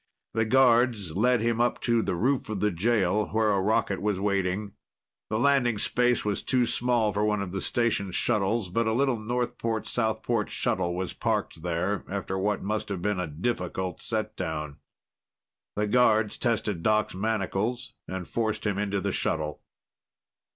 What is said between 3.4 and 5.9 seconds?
a rocket was waiting. The landing